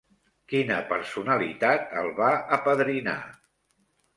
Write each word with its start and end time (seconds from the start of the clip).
Quina 0.53 0.77
personalitat 0.91 1.93
el 2.01 2.09
va 2.23 2.33
apadrinar? 2.59 3.17